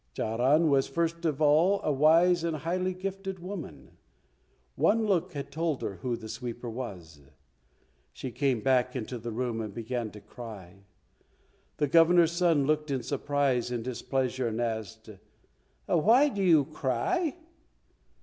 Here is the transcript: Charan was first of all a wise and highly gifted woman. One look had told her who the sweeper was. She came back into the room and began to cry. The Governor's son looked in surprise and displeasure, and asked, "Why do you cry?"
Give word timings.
Charan 0.15 0.71
was 0.71 0.87
first 0.87 1.25
of 1.25 1.43
all 1.43 1.79
a 1.83 1.91
wise 1.91 2.43
and 2.43 2.55
highly 2.57 2.95
gifted 2.95 3.37
woman. 3.37 3.99
One 4.73 5.05
look 5.05 5.33
had 5.33 5.51
told 5.51 5.83
her 5.83 5.97
who 5.97 6.15
the 6.17 6.27
sweeper 6.27 6.71
was. 6.71 7.21
She 8.11 8.31
came 8.31 8.61
back 8.61 8.95
into 8.95 9.19
the 9.19 9.29
room 9.31 9.61
and 9.61 9.75
began 9.75 10.09
to 10.13 10.19
cry. 10.19 10.85
The 11.77 11.87
Governor's 11.87 12.31
son 12.31 12.65
looked 12.65 12.89
in 12.89 13.03
surprise 13.03 13.69
and 13.69 13.83
displeasure, 13.83 14.47
and 14.47 14.59
asked, 14.59 15.07
"Why 15.85 16.29
do 16.29 16.41
you 16.41 16.65
cry?" 16.65 17.37